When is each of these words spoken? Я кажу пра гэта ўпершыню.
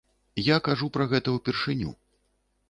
Я 0.43 0.55
кажу 0.67 0.87
пра 0.97 1.07
гэта 1.11 1.35
ўпершыню. 1.35 1.93